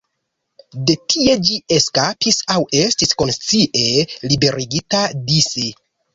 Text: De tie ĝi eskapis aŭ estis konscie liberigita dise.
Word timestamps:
De 0.89 0.95
tie 1.13 1.35
ĝi 1.49 1.57
eskapis 1.77 2.39
aŭ 2.55 2.57
estis 2.81 3.13
konscie 3.23 4.09
liberigita 4.33 5.05
dise. 5.31 5.71